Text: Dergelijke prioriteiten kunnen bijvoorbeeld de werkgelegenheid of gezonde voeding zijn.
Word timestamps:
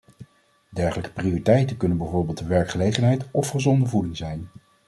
Dergelijke 0.69 1.11
prioriteiten 1.11 1.77
kunnen 1.77 1.97
bijvoorbeeld 1.97 2.37
de 2.37 2.45
werkgelegenheid 2.45 3.25
of 3.31 3.49
gezonde 3.49 3.85
voeding 3.85 4.17
zijn. 4.17 4.47